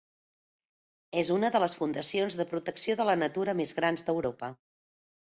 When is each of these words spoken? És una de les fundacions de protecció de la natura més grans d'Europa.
És 1.23 1.27
una 1.35 1.49
de 1.55 1.59
les 1.63 1.75
fundacions 1.81 2.37
de 2.39 2.45
protecció 2.53 2.95
de 3.01 3.05
la 3.09 3.15
natura 3.25 3.55
més 3.59 3.75
grans 3.81 4.07
d'Europa. 4.09 4.51